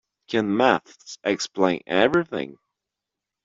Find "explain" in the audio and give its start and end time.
1.23-1.83